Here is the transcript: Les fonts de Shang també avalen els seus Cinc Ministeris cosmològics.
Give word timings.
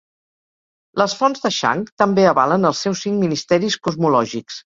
Les 1.01 1.13
fonts 1.19 1.43
de 1.43 1.51
Shang 1.57 1.83
també 2.03 2.25
avalen 2.31 2.67
els 2.71 2.81
seus 2.87 3.05
Cinc 3.05 3.23
Ministeris 3.27 3.79
cosmològics. 3.89 4.59